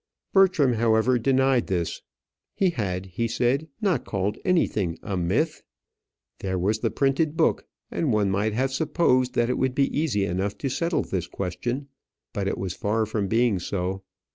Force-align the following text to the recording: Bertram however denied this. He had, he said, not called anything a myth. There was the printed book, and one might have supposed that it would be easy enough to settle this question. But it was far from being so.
Bertram 0.33 0.73
however 0.73 1.19
denied 1.19 1.67
this. 1.67 2.01
He 2.55 2.71
had, 2.71 3.05
he 3.05 3.27
said, 3.27 3.67
not 3.81 4.03
called 4.03 4.39
anything 4.43 4.97
a 5.03 5.15
myth. 5.15 5.61
There 6.39 6.57
was 6.57 6.79
the 6.79 6.89
printed 6.89 7.37
book, 7.37 7.67
and 7.91 8.11
one 8.11 8.31
might 8.31 8.53
have 8.53 8.73
supposed 8.73 9.35
that 9.35 9.47
it 9.51 9.59
would 9.59 9.75
be 9.75 9.95
easy 9.95 10.25
enough 10.25 10.57
to 10.57 10.69
settle 10.69 11.03
this 11.03 11.27
question. 11.27 11.87
But 12.33 12.47
it 12.47 12.57
was 12.57 12.73
far 12.73 13.05
from 13.05 13.27
being 13.27 13.59
so. 13.59 14.01